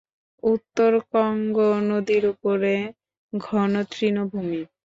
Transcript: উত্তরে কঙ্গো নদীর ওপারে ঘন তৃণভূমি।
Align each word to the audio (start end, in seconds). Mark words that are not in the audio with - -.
উত্তরে 0.43 0.99
কঙ্গো 1.11 1.69
নদীর 1.89 2.23
ওপারে 2.33 2.75
ঘন 3.33 3.71
তৃণভূমি। 3.91 4.61